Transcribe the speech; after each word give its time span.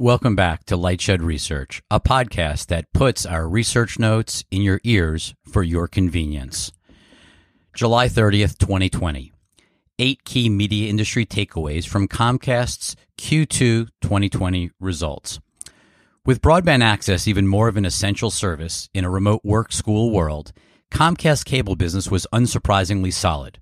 Welcome 0.00 0.36
back 0.36 0.62
to 0.66 0.76
Lightshed 0.76 1.20
Research, 1.22 1.82
a 1.90 1.98
podcast 1.98 2.68
that 2.68 2.84
puts 2.94 3.26
our 3.26 3.48
research 3.48 3.98
notes 3.98 4.44
in 4.48 4.62
your 4.62 4.80
ears 4.84 5.34
for 5.50 5.64
your 5.64 5.88
convenience. 5.88 6.70
July 7.74 8.06
30th, 8.06 8.58
2020. 8.58 9.32
Eight 9.98 10.22
key 10.22 10.48
media 10.48 10.88
industry 10.88 11.26
takeaways 11.26 11.84
from 11.84 12.06
Comcast's 12.06 12.94
Q2 13.18 13.88
2020 14.00 14.70
results. 14.78 15.40
With 16.24 16.42
broadband 16.42 16.84
access 16.84 17.26
even 17.26 17.48
more 17.48 17.66
of 17.66 17.76
an 17.76 17.84
essential 17.84 18.30
service 18.30 18.88
in 18.94 19.04
a 19.04 19.10
remote 19.10 19.40
work 19.42 19.72
school 19.72 20.12
world, 20.12 20.52
Comcast 20.92 21.44
cable 21.44 21.74
business 21.74 22.08
was 22.08 22.24
unsurprisingly 22.32 23.12
solid. 23.12 23.58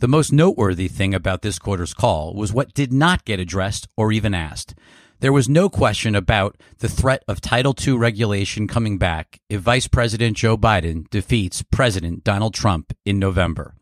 The 0.00 0.06
most 0.06 0.34
noteworthy 0.34 0.88
thing 0.88 1.14
about 1.14 1.40
this 1.40 1.58
quarter's 1.58 1.94
call 1.94 2.34
was 2.34 2.52
what 2.52 2.74
did 2.74 2.92
not 2.92 3.24
get 3.24 3.40
addressed 3.40 3.88
or 3.96 4.12
even 4.12 4.34
asked 4.34 4.74
there 5.20 5.32
was 5.32 5.48
no 5.48 5.68
question 5.68 6.14
about 6.14 6.56
the 6.78 6.88
threat 6.88 7.24
of 7.26 7.40
Title 7.40 7.74
II 7.86 7.94
regulation 7.94 8.68
coming 8.68 8.98
back 8.98 9.40
if 9.48 9.60
Vice 9.60 9.88
President 9.88 10.36
Joe 10.36 10.56
Biden 10.56 11.08
defeats 11.10 11.62
President 11.62 12.22
Donald 12.22 12.54
Trump 12.54 12.94
in 13.04 13.18
November. 13.18 13.74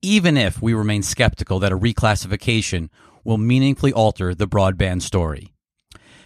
Even 0.00 0.36
if 0.36 0.62
we 0.62 0.72
remain 0.72 1.02
skeptical 1.02 1.58
that 1.58 1.72
a 1.72 1.78
reclassification 1.78 2.88
will 3.24 3.38
meaningfully 3.38 3.92
alter 3.92 4.34
the 4.34 4.46
broadband 4.46 5.02
story. 5.02 5.52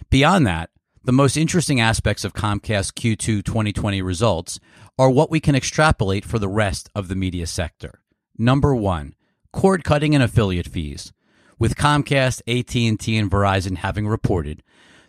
Beyond 0.09 0.45
that, 0.47 0.69
the 1.03 1.11
most 1.11 1.37
interesting 1.37 1.79
aspects 1.79 2.23
of 2.23 2.33
Comcast 2.33 2.93
Q2 2.93 3.43
2020 3.43 4.01
results 4.01 4.59
are 4.97 5.09
what 5.09 5.29
we 5.29 5.39
can 5.39 5.55
extrapolate 5.55 6.23
for 6.23 6.39
the 6.39 6.47
rest 6.47 6.89
of 6.95 7.07
the 7.07 7.15
media 7.15 7.47
sector. 7.47 8.01
Number 8.37 8.75
one, 8.75 9.15
cord 9.51 9.83
cutting 9.83 10.13
and 10.13 10.23
affiliate 10.23 10.67
fees. 10.67 11.13
With 11.57 11.77
Comcast, 11.77 12.41
AT&T, 12.47 13.17
and 13.17 13.31
Verizon 13.31 13.77
having 13.77 14.07
reported, 14.07 14.61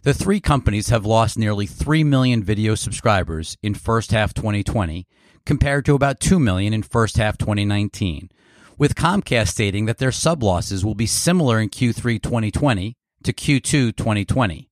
the 0.03 0.15
three 0.15 0.39
companies 0.39 0.91
have 0.91 1.05
lost 1.05 1.37
nearly 1.37 1.67
3 1.67 2.05
million 2.05 2.45
video 2.45 2.77
subscribers 2.77 3.57
in 3.65 3.75
first 3.75 4.13
half 4.13 4.33
2020 4.33 5.09
compared 5.45 5.85
to 5.85 5.97
about 5.97 6.21
2 6.21 6.39
million 6.39 6.73
in 6.73 6.85
first 6.85 7.17
half 7.17 7.37
2019, 7.37 8.31
with 8.79 8.95
Comcast 8.95 9.49
stating 9.49 9.87
that 9.87 9.99
their 9.99 10.13
sub 10.13 10.45
losses 10.45 10.85
will 10.85 10.95
be 10.95 11.07
similar 11.07 11.59
in 11.59 11.69
Q3 11.69 12.23
2020 12.23 12.97
to 13.25 13.33
Q2 13.33 13.97
2020. 13.97 14.69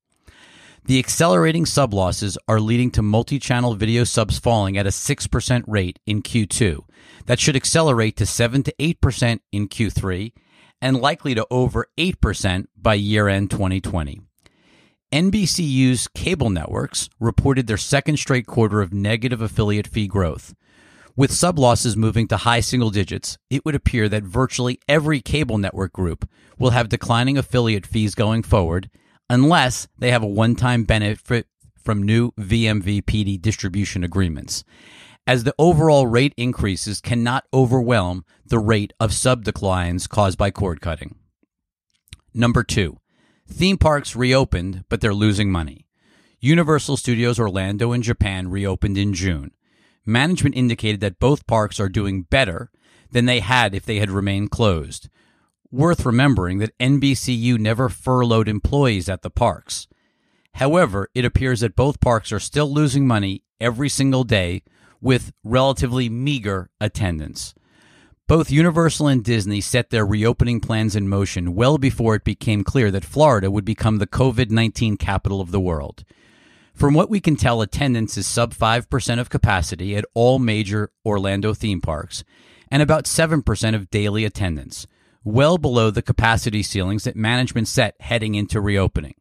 The 0.85 0.99
accelerating 1.01 1.67
sub 1.67 1.93
losses 1.93 2.39
are 2.47 2.61
leading 2.61 2.93
to 2.93 3.03
multi 3.03 3.41
channel 3.41 3.75
video 3.75 4.05
subs 4.05 4.39
falling 4.39 4.79
at 4.79 4.87
a 4.87 4.91
6% 4.91 5.65
rate 5.67 5.99
in 6.07 6.23
Q2. 6.23 6.85
That 7.27 7.41
should 7.41 7.57
accelerate 7.57 8.17
to 8.19 8.27
7 8.27 8.63
to 8.63 8.75
8% 8.79 9.41
in 9.51 9.67
Q3 9.67 10.33
and 10.81 11.01
likely 11.01 11.35
to 11.35 11.47
over 11.51 11.87
8% 11.99 12.67
by 12.77 12.95
year 12.95 13.29
end 13.29 13.51
2020. 13.51 14.21
NBCU's 15.13 16.09
cable 16.09 16.51
networks 16.51 17.09
reported 17.21 17.67
their 17.67 17.77
second 17.77 18.17
straight 18.17 18.47
quarter 18.47 18.81
of 18.81 18.93
negative 18.93 19.41
affiliate 19.41 19.87
fee 19.87 20.09
growth. 20.09 20.55
With 21.17 21.31
sub 21.31 21.59
losses 21.59 21.97
moving 21.97 22.27
to 22.29 22.39
high 22.39 22.59
single 22.59 22.91
digits, 22.91 23.39
it 23.49 23.65
would 23.65 23.77
appear 23.77 24.09
that 24.09 24.25
virtually 24.25 24.81
every 24.89 25.21
cable 25.21 25.59
network 25.59 25.93
group 25.93 26.29
will 26.59 26.71
have 26.71 26.89
declining 26.89 27.39
affiliate 27.39 27.87
fees 27.87 28.17
going 28.17 28.43
forward 28.43 28.91
unless 29.31 29.87
they 29.97 30.11
have 30.11 30.25
a 30.25 30.27
one 30.27 30.57
time 30.57 30.83
benefit 30.83 31.47
from 31.77 32.03
new 32.03 32.33
vMVPD 32.33 33.41
distribution 33.41 34.03
agreements 34.03 34.65
as 35.27 35.45
the 35.45 35.55
overall 35.59 36.07
rate 36.07 36.35
increases 36.37 37.01
cannot 37.01 37.45
overwhelm 37.53 38.25
the 38.47 38.59
rate 38.59 38.93
of 39.01 39.13
sub 39.13 39.45
declines 39.45 40.07
caused 40.07 40.39
by 40.39 40.51
cord 40.51 40.81
cutting. 40.81 41.17
Number 42.35 42.63
two, 42.63 42.99
theme 43.49 43.79
parks 43.79 44.17
reopened, 44.17 44.85
but 44.89 45.01
they're 45.01 45.15
losing 45.15 45.51
money. 45.51 45.87
Universal 46.41 46.99
Studios 46.99 47.41
Orlando 47.41 47.93
in 47.93 48.03
Japan 48.03 48.51
reopened 48.51 48.99
in 48.99 49.15
June. 49.15 49.53
Management 50.05 50.57
indicated 50.57 51.01
that 51.01 51.19
both 51.19 51.47
parks 51.47 51.81
are 51.81 51.89
doing 51.89 52.23
better 52.25 52.71
than 53.11 53.25
they 53.25 53.41
had 53.41 53.75
if 53.75 53.87
they 53.87 53.99
had 53.99 54.11
remained 54.11 54.51
closed. 54.51 55.09
Worth 55.71 56.05
remembering 56.05 56.59
that 56.59 56.77
NBCU 56.79 57.59
never 57.59 57.89
furloughed 57.89 58.49
employees 58.49 59.09
at 59.09 59.23
the 59.23 59.31
parks. 59.31 59.87
However, 60.55 61.09
it 61.15 61.25
appears 61.25 61.61
that 61.61 61.75
both 61.75 62.01
parks 62.01 62.31
are 62.31 62.39
still 62.39 62.71
losing 62.73 63.07
money 63.07 63.43
every 63.61 63.89
single 63.89 64.25
day 64.25 64.63
with 65.05 65.33
relatively 65.45 66.09
meager 66.09 66.71
attendance. 66.81 67.55
Both 68.27 68.51
Universal 68.51 69.09
and 69.09 69.23
Disney 69.23 69.61
set 69.61 69.91
their 69.91 70.07
reopening 70.07 70.61
plans 70.61 70.97
in 70.97 71.11
motion 71.11 71.55
well 71.55 71.77
before 71.77 72.15
it 72.15 72.25
became 72.25 72.65
clear 72.65 72.91
that 72.91 73.05
Florida 73.05 73.51
would 73.51 73.67
become 73.67 73.99
the 73.99 74.07
COVID 74.07 74.51
19 74.51 74.97
capital 74.97 75.43
of 75.43 75.51
the 75.51 75.61
world. 75.61 76.05
From 76.73 76.95
what 76.95 77.11
we 77.11 77.21
can 77.21 77.37
tell, 77.37 77.61
attendance 77.61 78.17
is 78.17 78.27
sub 78.27 78.55
5% 78.55 79.21
of 79.21 79.29
capacity 79.29 79.95
at 79.95 80.07
all 80.15 80.39
major 80.39 80.91
Orlando 81.05 81.53
theme 81.53 81.83
parks 81.83 82.25
and 82.71 82.81
about 82.81 83.05
7% 83.05 83.75
of 83.75 83.91
daily 83.91 84.25
attendance, 84.25 84.87
well 85.23 85.59
below 85.59 85.91
the 85.91 86.03
capacity 86.03 86.63
ceilings 86.63 87.05
that 87.05 87.15
management 87.15 87.69
set 87.69 87.95
heading 88.01 88.35
into 88.35 88.59
reopening. 88.59 89.15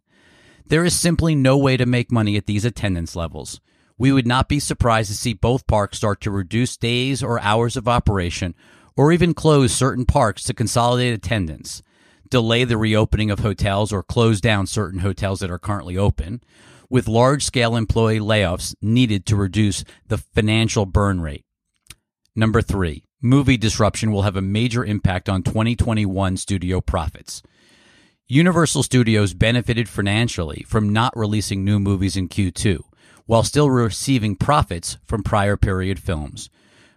There 0.65 0.85
is 0.85 0.97
simply 0.97 1.35
no 1.35 1.57
way 1.57 1.75
to 1.75 1.85
make 1.85 2.09
money 2.09 2.37
at 2.37 2.45
these 2.45 2.63
attendance 2.63 3.17
levels 3.17 3.59
we 3.97 4.11
would 4.11 4.27
not 4.27 4.49
be 4.49 4.59
surprised 4.59 5.09
to 5.09 5.17
see 5.17 5.33
both 5.33 5.67
parks 5.67 5.97
start 5.97 6.21
to 6.21 6.31
reduce 6.31 6.77
days 6.77 7.21
or 7.21 7.39
hours 7.39 7.77
of 7.77 7.87
operation 7.87 8.55
or 8.95 9.11
even 9.11 9.33
close 9.33 9.73
certain 9.73 10.05
parks 10.05 10.43
to 10.43 10.53
consolidate 10.53 11.13
attendance, 11.13 11.81
delay 12.29 12.63
the 12.63 12.77
reopening 12.77 13.31
of 13.31 13.39
hotels 13.39 13.91
or 13.91 14.03
close 14.03 14.39
down 14.39 14.67
certain 14.67 14.99
hotels 14.99 15.39
that 15.39 15.51
are 15.51 15.59
currently 15.59 15.97
open, 15.97 16.41
with 16.89 17.07
large 17.07 17.43
scale 17.43 17.75
employee 17.75 18.19
layoffs 18.19 18.75
needed 18.81 19.25
to 19.25 19.35
reduce 19.35 19.83
the 20.07 20.17
financial 20.17 20.85
burn 20.85 21.21
rate. 21.21 21.43
Number 22.35 22.61
three, 22.61 23.03
movie 23.21 23.57
disruption 23.57 24.11
will 24.11 24.23
have 24.23 24.35
a 24.35 24.41
major 24.41 24.85
impact 24.85 25.27
on 25.27 25.43
2021 25.43 26.37
studio 26.37 26.81
profits. 26.81 27.41
Universal 28.27 28.83
Studios 28.83 29.33
benefited 29.33 29.89
financially 29.89 30.65
from 30.67 30.93
not 30.93 31.15
releasing 31.15 31.63
new 31.63 31.79
movies 31.79 32.15
in 32.15 32.29
Q2 32.29 32.81
while 33.25 33.43
still 33.43 33.69
receiving 33.69 34.35
profits 34.35 34.97
from 35.05 35.23
prior 35.23 35.57
period 35.57 35.99
films. 35.99 36.49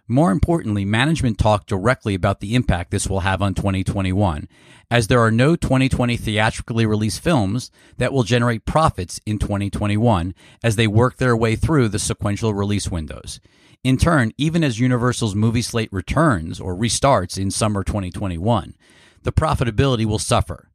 More 0.09 0.31
importantly, 0.31 0.85
management 0.85 1.37
talked 1.37 1.67
directly 1.67 2.15
about 2.15 2.39
the 2.39 2.55
impact 2.55 2.91
this 2.91 3.07
will 3.07 3.21
have 3.21 3.41
on 3.41 3.53
2021, 3.53 4.47
as 4.89 5.07
there 5.07 5.19
are 5.19 5.31
no 5.31 5.57
2020 5.57 6.15
theatrically 6.15 6.85
released 6.85 7.21
films 7.21 7.71
that 7.97 8.13
will 8.13 8.23
generate 8.23 8.65
profits 8.65 9.19
in 9.25 9.37
2021 9.37 10.33
as 10.63 10.77
they 10.77 10.87
work 10.87 11.17
their 11.17 11.35
way 11.35 11.57
through 11.57 11.89
the 11.89 11.99
sequential 11.99 12.53
release 12.53 12.89
windows. 12.89 13.41
In 13.83 13.97
turn, 13.97 14.31
even 14.37 14.63
as 14.63 14.79
Universal's 14.79 15.35
movie 15.35 15.61
slate 15.61 15.91
returns 15.91 16.59
or 16.59 16.73
restarts 16.73 17.37
in 17.37 17.51
summer 17.51 17.83
2021, 17.83 18.75
the 19.23 19.33
profitability 19.33 20.05
will 20.05 20.19
suffer. 20.19 20.69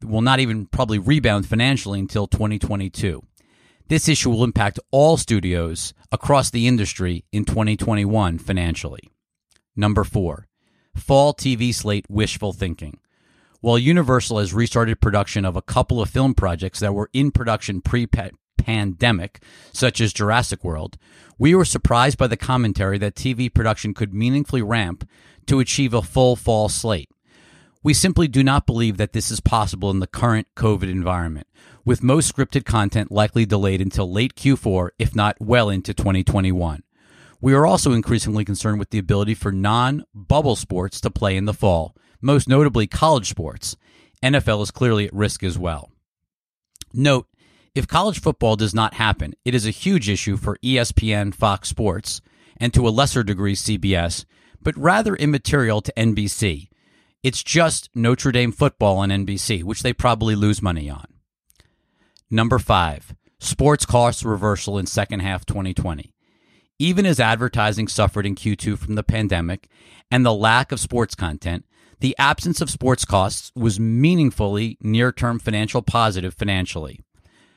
It 0.00 0.08
will 0.08 0.22
not 0.22 0.38
even 0.38 0.66
probably 0.66 0.98
rebound 0.98 1.48
financially 1.48 1.98
until 1.98 2.28
2022. 2.28 3.22
This 3.88 4.08
issue 4.08 4.30
will 4.30 4.42
impact 4.42 4.80
all 4.90 5.16
studios 5.16 5.94
across 6.10 6.50
the 6.50 6.66
industry 6.66 7.24
in 7.30 7.44
2021 7.44 8.38
financially. 8.38 9.10
Number 9.76 10.02
four, 10.02 10.48
fall 10.96 11.32
TV 11.32 11.72
slate 11.72 12.06
wishful 12.08 12.52
thinking. 12.52 12.98
While 13.60 13.78
Universal 13.78 14.38
has 14.38 14.52
restarted 14.52 15.00
production 15.00 15.44
of 15.44 15.54
a 15.54 15.62
couple 15.62 16.02
of 16.02 16.10
film 16.10 16.34
projects 16.34 16.80
that 16.80 16.94
were 16.94 17.10
in 17.12 17.30
production 17.30 17.80
pre 17.80 18.08
pandemic, 18.56 19.40
such 19.72 20.00
as 20.00 20.12
Jurassic 20.12 20.64
World, 20.64 20.98
we 21.38 21.54
were 21.54 21.64
surprised 21.64 22.18
by 22.18 22.26
the 22.26 22.36
commentary 22.36 22.98
that 22.98 23.14
TV 23.14 23.52
production 23.52 23.94
could 23.94 24.12
meaningfully 24.12 24.62
ramp 24.62 25.08
to 25.46 25.60
achieve 25.60 25.94
a 25.94 26.02
full 26.02 26.34
fall 26.34 26.68
slate. 26.68 27.08
We 27.84 27.94
simply 27.94 28.26
do 28.26 28.42
not 28.42 28.66
believe 28.66 28.96
that 28.96 29.12
this 29.12 29.30
is 29.30 29.38
possible 29.38 29.90
in 29.90 30.00
the 30.00 30.08
current 30.08 30.48
COVID 30.56 30.90
environment, 30.90 31.46
with 31.86 32.02
most 32.02 32.34
scripted 32.34 32.64
content 32.64 33.12
likely 33.12 33.46
delayed 33.46 33.80
until 33.80 34.12
late 34.12 34.34
Q4, 34.34 34.90
if 34.98 35.14
not 35.14 35.36
well 35.40 35.70
into 35.70 35.94
2021. 35.94 36.82
We 37.40 37.54
are 37.54 37.64
also 37.64 37.92
increasingly 37.92 38.44
concerned 38.44 38.80
with 38.80 38.90
the 38.90 38.98
ability 38.98 39.34
for 39.34 39.52
non 39.52 40.04
bubble 40.12 40.56
sports 40.56 41.00
to 41.02 41.10
play 41.10 41.36
in 41.36 41.44
the 41.44 41.54
fall, 41.54 41.94
most 42.20 42.48
notably 42.48 42.88
college 42.88 43.28
sports. 43.28 43.76
NFL 44.22 44.62
is 44.64 44.70
clearly 44.72 45.06
at 45.06 45.14
risk 45.14 45.44
as 45.44 45.56
well. 45.56 45.92
Note, 46.92 47.28
if 47.74 47.86
college 47.86 48.20
football 48.20 48.56
does 48.56 48.74
not 48.74 48.94
happen, 48.94 49.34
it 49.44 49.54
is 49.54 49.66
a 49.66 49.70
huge 49.70 50.08
issue 50.08 50.36
for 50.36 50.58
ESPN, 50.64 51.32
Fox 51.32 51.68
Sports, 51.68 52.20
and 52.56 52.74
to 52.74 52.88
a 52.88 52.90
lesser 52.90 53.22
degree 53.22 53.54
CBS, 53.54 54.24
but 54.60 54.76
rather 54.76 55.14
immaterial 55.14 55.82
to 55.82 55.92
NBC. 55.96 56.68
It's 57.22 57.44
just 57.44 57.90
Notre 57.94 58.32
Dame 58.32 58.50
football 58.50 58.96
on 58.96 59.10
NBC, 59.10 59.62
which 59.62 59.82
they 59.82 59.92
probably 59.92 60.34
lose 60.34 60.62
money 60.62 60.90
on. 60.90 61.06
Number 62.30 62.58
five, 62.58 63.14
sports 63.38 63.86
cost 63.86 64.24
reversal 64.24 64.78
in 64.78 64.86
second 64.86 65.20
half 65.20 65.46
2020. 65.46 66.12
Even 66.76 67.06
as 67.06 67.20
advertising 67.20 67.86
suffered 67.86 68.26
in 68.26 68.34
Q2 68.34 68.76
from 68.76 68.96
the 68.96 69.04
pandemic 69.04 69.68
and 70.10 70.26
the 70.26 70.34
lack 70.34 70.72
of 70.72 70.80
sports 70.80 71.14
content, 71.14 71.64
the 72.00 72.16
absence 72.18 72.60
of 72.60 72.68
sports 72.68 73.04
costs 73.04 73.52
was 73.54 73.78
meaningfully 73.78 74.76
near 74.80 75.12
term 75.12 75.38
financial 75.38 75.82
positive 75.82 76.34
financially. 76.34 76.98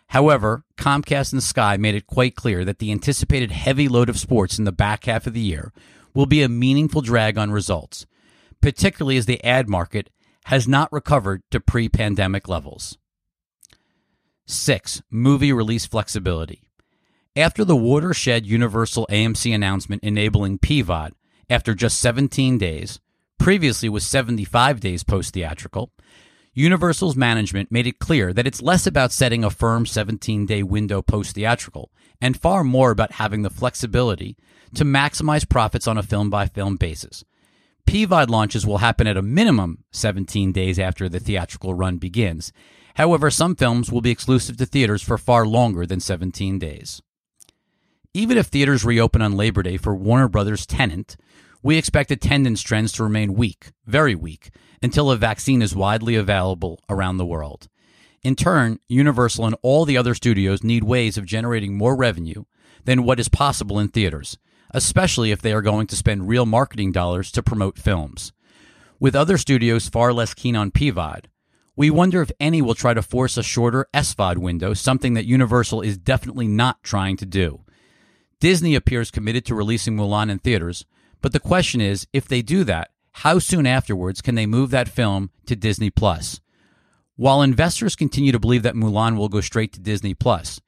However, 0.10 0.66
Comcast 0.77 1.33
and 1.33 1.42
Sky 1.42 1.75
made 1.75 1.95
it 1.95 2.06
quite 2.06 2.36
clear 2.36 2.63
that 2.63 2.77
the 2.77 2.92
anticipated 2.92 3.50
heavy 3.50 3.88
load 3.88 4.07
of 4.07 4.19
sports 4.19 4.60
in 4.60 4.65
the 4.65 4.72
back 4.72 5.06
half 5.06 5.25
of 5.25 5.33
the 5.33 5.39
year 5.39 5.74
will 6.13 6.27
be 6.27 6.44
a 6.44 6.50
meaningful 6.50 7.01
drag 7.01 7.39
on 7.39 7.51
results, 7.51 8.06
particularly 8.62 9.18
as 9.18 9.25
the 9.25 9.44
ad 9.44 9.68
market 9.68 10.12
has 10.45 10.68
not 10.68 10.94
recovered 10.94 11.42
to 11.50 11.60
pre 11.60 11.89
pandemic 11.89 12.48
levels. 12.48 13.00
6. 14.50 15.04
Movie 15.12 15.54
release 15.54 15.86
flexibility. 15.86 16.63
After 17.36 17.63
the 17.63 17.75
watershed 17.75 18.48
Universal 18.48 19.07
AMC 19.12 19.54
announcement 19.54 20.04
enabling 20.04 20.60
PVOD 20.60 21.12
after 21.50 21.75
just 21.75 22.00
17 22.00 22.57
days, 22.57 23.00
previously 23.38 23.90
was 23.90 24.06
75 24.06 24.80
days 24.80 25.04
post 25.04 25.34
theatrical, 25.34 25.92
Universal's 26.54 27.16
management 27.16 27.72
made 27.72 27.86
it 27.86 28.00
clear 28.00 28.34
that 28.34 28.48
it's 28.48 28.62
less 28.62 28.88
about 28.88 29.12
setting 29.12 29.44
a 29.44 29.51
firm 29.51 29.86
17 29.86 30.48
day 30.48 30.63
window 30.63 31.01
post 31.01 31.36
theatrical 31.36 31.92
and 32.19 32.40
far 32.40 32.63
more 32.63 32.90
about 32.90 33.13
having 33.13 33.44
the 33.44 33.50
flexibility 33.51 34.36
to 34.74 34.84
maximize 34.84 35.48
profits 35.48 35.88
on 35.88 35.98
a 35.98 36.04
film 36.04 36.30
by 36.30 36.48
film 36.48 36.75
basis. 36.75 37.24
PVOD 37.88 38.30
launches 38.30 38.66
will 38.66 38.80
happen 38.80 39.07
at 39.07 39.16
a 39.16 39.22
minimum 39.22 39.84
17 39.92 40.51
days 40.51 40.80
after 40.80 41.07
the 41.07 41.19
theatrical 41.19 41.74
run 41.75 41.98
begins. 41.98 42.51
However, 43.00 43.31
some 43.31 43.56
films 43.56 43.90
will 43.90 44.01
be 44.01 44.12
exclusive 44.12 44.57
to 44.57 44.66
theaters 44.66 45.01
for 45.01 45.18
far 45.18 45.46
longer 45.46 45.86
than 45.86 46.01
17 46.01 46.60
days. 46.60 47.01
Even 48.13 48.38
if 48.38 48.48
theaters 48.48 48.84
reopen 48.84 49.22
on 49.22 49.38
Labor 49.38 49.63
Day 49.63 49.78
for 49.78 49.96
Warner 49.96 50.28
Brothers' 50.28 50.66
Tenet, 50.66 51.16
we 51.63 51.78
expect 51.78 52.12
attendance 52.12 52.62
trends 52.62 52.92
to 52.92 53.04
remain 53.04 53.36
weak, 53.36 53.72
very 53.86 54.16
weak, 54.16 54.50
until 54.84 55.10
a 55.10 55.16
vaccine 55.16 55.62
is 55.62 55.74
widely 55.74 56.16
available 56.16 56.81
around 56.90 57.16
the 57.16 57.25
world. 57.25 57.69
In 58.22 58.36
turn, 58.36 58.80
Universal 58.90 59.46
and 59.46 59.56
all 59.62 59.86
the 59.86 59.96
other 59.96 60.13
studios 60.13 60.62
need 60.62 60.84
ways 60.84 61.18
of 61.18 61.25
generating 61.25 61.78
more 61.78 61.96
revenue 61.96 62.44
than 62.84 63.06
what 63.06 63.22
is 63.22 63.30
possible 63.30 63.80
in 63.80 63.88
theaters, 63.88 64.38
especially 64.72 65.31
if 65.31 65.42
they 65.42 65.54
are 65.54 65.62
going 65.62 65.88
to 65.88 65.96
spend 65.96 66.28
real 66.28 66.46
marketing 66.46 66.92
dollars 66.92 67.31
to 67.31 67.42
promote 67.42 67.80
films. 67.80 68.34
With 69.00 69.16
other 69.16 69.38
studios 69.38 69.88
far 69.88 70.12
less 70.12 70.34
keen 70.34 70.57
on 70.57 70.72
PVOD, 70.72 71.28
we 71.80 71.90
wonder 71.90 72.22
if 72.22 72.30
any 72.42 72.62
will 72.62 72.76
try 72.76 72.94
to 72.94 73.02
force 73.02 73.38
a 73.38 73.42
shorter 73.42 73.88
SVOD 73.94 74.38
window, 74.38 74.74
something 74.74 75.14
that 75.14 75.24
Universal 75.24 75.80
is 75.80 75.98
definitely 75.98 76.46
not 76.46 76.84
trying 76.84 77.16
to 77.16 77.26
do. 77.26 77.62
Disney 78.42 78.76
appears 78.76 79.10
committed 79.10 79.46
to 79.46 79.56
releasing 79.56 79.96
Mulan 79.96 80.30
in 80.30 80.40
theaters, 80.40 80.84
but 81.22 81.31
the 81.31 81.40
question 81.40 81.80
is 81.80 82.06
if 82.12 82.28
they 82.28 82.42
do 82.42 82.66
that, 82.66 82.92
how 83.14 83.40
soon 83.40 83.66
afterwards 83.66 84.22
can 84.22 84.36
they 84.36 84.46
move 84.46 84.72
that 84.72 84.90
film 84.90 85.31
to 85.46 85.56
Disney 85.56 85.90
Plus? 85.90 86.42
While 87.16 87.42
investors 87.42 87.96
continue 87.96 88.34
to 88.34 88.40
believe 88.40 88.64
that 88.64 88.75
Mulan 88.75 89.16
will 89.16 89.30
go 89.30 89.40
straight 89.40 89.72
to 89.72 89.80
Disney 89.80 90.14
Plus, 90.14 90.60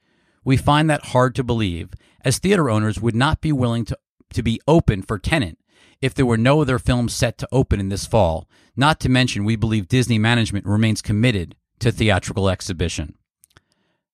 we 0.46 0.56
find 0.56 0.90
that 0.90 1.08
hard 1.08 1.36
to 1.36 1.44
believe, 1.44 1.90
as 2.24 2.40
theater 2.40 2.70
owners 2.70 3.02
would 3.02 3.16
not 3.16 3.42
be 3.42 3.52
willing 3.52 3.84
to, 3.84 3.98
to 4.32 4.42
be 4.42 4.62
open 4.66 5.02
for 5.02 5.20
Tenet 5.20 5.58
if 6.02 6.14
there 6.14 6.26
were 6.26 6.38
no 6.38 6.62
other 6.62 6.80
films 6.80 7.14
set 7.14 7.38
to 7.38 7.48
open 7.52 7.80
in 7.80 7.90
this 7.90 8.06
fall. 8.06 8.48
Not 8.76 9.00
to 9.02 9.10
mention, 9.10 9.44
we 9.44 9.56
believe 9.56 9.88
Disney 9.88 10.18
management 10.18 10.66
remains 10.66 11.02
committed 11.02 11.56
to 11.80 11.92
theatrical 11.92 12.50
exhibition. 12.50 13.16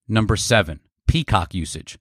Number 0.08 0.36
seven, 0.36 0.80
Peacock 1.08 1.54
usage. 1.54 2.00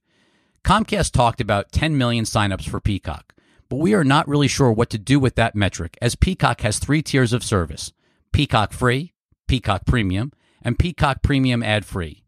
Comcast 0.63 1.11
talked 1.11 1.39
about 1.39 1.71
10 1.71 1.97
million 1.97 2.25
signups 2.25 2.67
for 2.67 2.79
Peacock 2.79 3.33
but 3.69 3.77
we 3.77 3.93
are 3.93 4.03
not 4.03 4.27
really 4.27 4.47
sure 4.47 4.71
what 4.71 4.89
to 4.89 4.97
do 4.97 5.19
with 5.19 5.35
that 5.35 5.55
metric 5.55 5.97
as 6.01 6.15
Peacock 6.15 6.61
has 6.61 6.79
three 6.79 7.01
tiers 7.01 7.33
of 7.33 7.43
service 7.43 7.91
Peacock 8.31 8.71
Free, 8.71 9.13
Peacock 9.47 9.85
Premium, 9.85 10.31
and 10.61 10.79
Peacock 10.79 11.21
Premium 11.21 11.63
Ad 11.63 11.85
Free. 11.85 12.23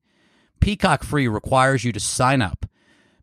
Peacock 0.59 1.03
Free 1.03 1.27
requires 1.27 1.83
you 1.83 1.91
to 1.91 1.99
sign 1.99 2.41
up, 2.41 2.65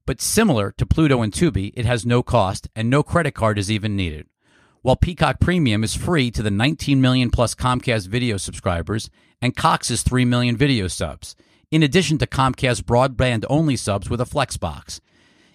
but 0.06 0.20
similar 0.20 0.72
to 0.78 0.86
Pluto 0.86 1.20
and 1.20 1.32
Tubi, 1.32 1.72
it 1.74 1.84
has 1.84 2.06
no 2.06 2.22
cost 2.22 2.68
and 2.74 2.88
no 2.88 3.02
credit 3.02 3.32
card 3.32 3.58
is 3.58 3.70
even 3.70 3.96
needed. 3.96 4.26
While 4.82 4.96
Peacock 4.96 5.40
Premium 5.40 5.82
is 5.82 5.96
free 5.96 6.30
to 6.30 6.44
the 6.44 6.50
19 6.50 7.00
million 7.00 7.30
plus 7.30 7.56
Comcast 7.56 8.06
video 8.06 8.36
subscribers 8.36 9.10
and 9.42 9.56
Cox's 9.56 10.04
3 10.04 10.24
million 10.24 10.56
video 10.56 10.86
subs, 10.86 11.34
in 11.72 11.82
addition 11.82 12.18
to 12.18 12.26
Comcast 12.26 12.82
broadband 12.82 13.44
only 13.50 13.74
subs 13.74 14.08
with 14.08 14.20
a 14.20 14.26
flex 14.26 14.56
box. 14.56 15.00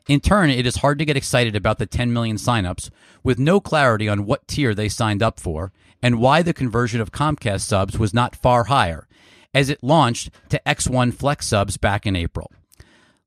In 0.07 0.19
turn, 0.19 0.50
it 0.50 0.65
is 0.65 0.77
hard 0.77 1.00
to 1.00 1.06
get 1.06 1.15
excited 1.15 1.56
about 1.56 1.77
the 1.77 1.86
10 1.86 2.12
million 2.12 2.36
signups 2.36 2.89
with 3.24 3.39
no 3.39 3.62
clarity 3.62 4.09
on 4.09 4.25
what 4.25 4.48
tier 4.50 4.75
they 4.75 4.89
signed 4.89 5.24
up 5.24 5.39
for 5.39 5.71
and 6.01 6.19
why 6.19 6.42
the 6.42 6.53
conversion 6.53 7.00
of 7.00 7.12
Comcast 7.12 7.62
subs 7.62 7.98
was 7.98 8.13
not 8.13 8.36
far 8.36 8.65
higher, 8.65 9.07
as 9.53 9.69
it 9.69 9.83
launched 9.83 10.30
to 10.50 10.62
X1 10.65 11.13
Flex 11.13 11.48
subs 11.48 11.77
back 11.77 12.06
in 12.06 12.18
April. 12.18 12.51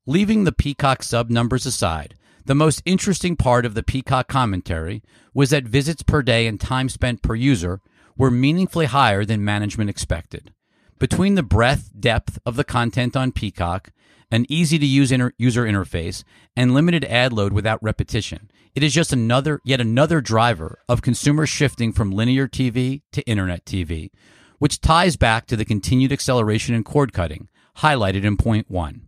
Leaving 0.05 0.43
the 0.43 0.51
Peacock 0.51 1.03
sub 1.03 1.29
numbers 1.29 1.65
aside, 1.65 2.15
the 2.45 2.55
most 2.55 2.81
interesting 2.85 3.35
part 3.35 3.65
of 3.65 3.73
the 3.73 3.83
Peacock 3.83 4.27
commentary 4.27 5.01
was 5.33 5.49
that 5.49 5.63
visits 5.63 6.03
per 6.03 6.21
day 6.21 6.47
and 6.47 6.59
time 6.59 6.89
spent 6.89 7.21
per 7.21 7.35
user 7.35 7.81
were 8.17 8.31
meaningfully 8.31 8.85
higher 8.85 9.25
than 9.25 9.43
management 9.43 9.89
expected. 9.89 10.53
Between 10.99 11.35
the 11.35 11.43
breadth, 11.43 11.91
depth 11.99 12.39
of 12.45 12.55
the 12.55 12.63
content 12.63 13.15
on 13.15 13.31
Peacock 13.31 13.91
an 14.31 14.45
easy 14.49 14.77
to 14.79 14.85
use 14.85 15.11
inter- 15.11 15.33
user 15.37 15.65
interface, 15.65 16.23
and 16.55 16.73
limited 16.73 17.05
ad 17.05 17.33
load 17.33 17.53
without 17.53 17.81
repetition. 17.81 18.49
It 18.73 18.83
is 18.83 18.93
just 18.93 19.13
another, 19.13 19.61
yet 19.63 19.79
another 19.79 20.21
driver 20.21 20.79
of 20.89 21.01
consumers 21.01 21.49
shifting 21.49 21.93
from 21.93 22.11
linear 22.11 22.47
TV 22.47 23.01
to 23.13 23.21
internet 23.23 23.65
TV, 23.65 24.11
which 24.59 24.81
ties 24.81 25.15
back 25.15 25.47
to 25.47 25.55
the 25.55 25.65
continued 25.65 26.11
acceleration 26.11 26.75
in 26.75 26.83
cord 26.83 27.13
cutting, 27.13 27.47
highlighted 27.77 28.23
in 28.23 28.37
point 28.37 28.69
one. 28.69 29.04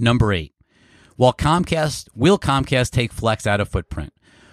Number 0.00 0.32
eight. 0.32 0.54
While 1.16 1.32
Comcast, 1.32 2.08
will 2.14 2.38
Comcast 2.38 2.90
take 2.90 3.12
Flex 3.12 3.46
out 3.46 3.60
of 3.60 3.68
footprint? 3.68 4.12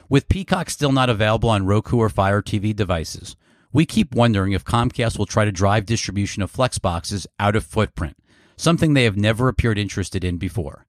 With 0.09 0.29
Peacock 0.29 0.69
still 0.69 0.91
not 0.91 1.09
available 1.09 1.49
on 1.49 1.65
Roku 1.65 1.97
or 1.97 2.09
Fire 2.09 2.41
TV 2.41 2.75
devices, 2.75 3.35
we 3.73 3.85
keep 3.85 4.13
wondering 4.13 4.53
if 4.53 4.65
Comcast 4.65 5.17
will 5.17 5.25
try 5.25 5.45
to 5.45 5.51
drive 5.51 5.85
distribution 5.85 6.43
of 6.43 6.51
Flex 6.51 6.77
boxes 6.77 7.27
out 7.39 7.55
of 7.55 7.65
footprint 7.65 8.17
something 8.57 8.93
they 8.93 9.05
have 9.05 9.15
never 9.15 9.47
appeared 9.47 9.77
interested 9.77 10.23
in 10.23 10.37
before. 10.37 10.85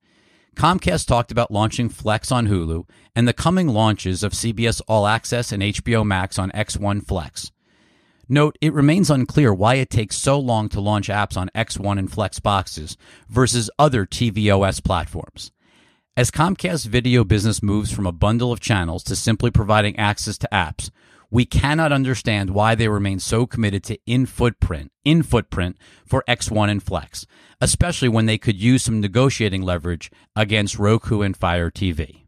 Comcast 0.57 1.07
talked 1.07 1.31
about 1.31 1.53
launching 1.53 1.89
Flex 1.89 2.33
on 2.33 2.49
Hulu 2.49 2.89
and 3.15 3.29
the 3.29 3.33
coming 3.33 3.69
launches 3.69 4.25
of 4.25 4.33
CBS 4.33 4.81
All 4.89 5.07
Access 5.07 5.53
and 5.53 5.63
HBO 5.63 6.05
Max 6.05 6.39
on 6.39 6.51
X1 6.51 7.07
Flex. 7.07 7.53
Note, 8.29 8.59
it 8.61 8.75
remains 8.75 9.09
unclear 9.11 9.55
why 9.55 9.77
it 9.77 9.89
takes 9.89 10.17
so 10.17 10.39
long 10.39 10.69
to 10.69 10.81
launch 10.83 11.09
apps 11.09 11.37
on 11.37 11.51
X1 11.55 11.99
and 11.99 12.13
Flex 12.13 12.39
boxes 12.41 12.99
versus 13.29 13.71
other 13.79 14.05
tvOS 14.05 14.85
platforms. 14.85 15.51
As 16.15 16.31
Comcast's 16.31 16.85
video 16.85 17.25
business 17.25 17.63
moves 17.63 17.91
from 17.91 18.07
a 18.07 18.13
bundle 18.13 18.53
of 18.53 18.61
channels 18.61 19.03
to 19.05 19.17
simply 19.17 19.51
providing 19.51 19.97
access 19.97 20.37
to 20.39 20.49
apps, 20.53 20.91
we 21.31 21.47
cannot 21.47 21.93
understand 21.93 22.51
why 22.51 22.75
they 22.75 22.89
remain 22.89 23.19
so 23.19 23.47
committed 23.47 23.83
to 23.85 23.99
in 24.05 24.27
footprint, 24.27 24.93
in 25.05 25.23
footprint 25.23 25.79
for 26.05 26.23
X1 26.29 26.71
and 26.71 26.83
Flex, 26.83 27.27
especially 27.63 28.09
when 28.09 28.27
they 28.27 28.39
could 28.39 28.61
use 28.61 28.83
some 28.83 29.01
negotiating 29.01 29.63
leverage 29.63 30.11
against 30.37 30.79
Roku 30.79 31.23
and 31.23 31.37
Fire 31.37 31.71
TV. 31.71 32.28